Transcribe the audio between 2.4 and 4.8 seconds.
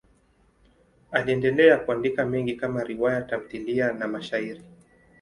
kama riwaya, tamthiliya na mashairi.